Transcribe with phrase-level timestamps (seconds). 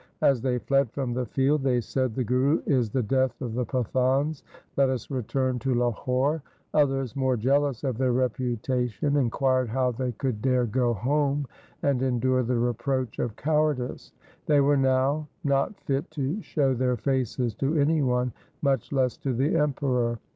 [0.21, 3.65] As they fled from the field they said,' The Guru is the death of the
[3.65, 4.41] Pathans.
[4.75, 6.41] Let us return to Lahore.'
[6.73, 11.45] Others, more jealous of their reputation, inquired how they could dare go home
[11.83, 14.11] and endure the reproach of cowardice.
[14.47, 18.31] They were now not fit to show their faces to any one,
[18.63, 20.17] much less to the Emperor.